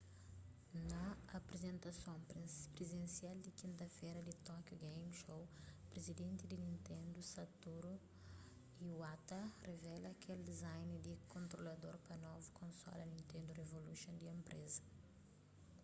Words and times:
na 0.91 1.01
aprizentason 1.37 2.19
prinsial 2.77 3.37
di 3.41 3.51
kinta-fera 3.61 4.19
di 4.25 4.33
tokyo 4.47 4.75
game 4.85 5.11
show 5.21 5.39
prizidenti 5.91 6.43
di 6.47 6.57
nintendo 6.65 7.19
satoru 7.33 7.93
iwata 8.89 9.39
revela 9.69 10.11
kel 10.21 10.39
design 10.51 10.89
di 11.05 11.13
kontrolador 11.33 11.95
pa 12.05 12.13
novu 12.25 12.47
konsola 12.59 13.03
nitendo 13.15 13.51
revolution 13.61 14.13
di 14.17 14.27
enpreza 14.37 14.81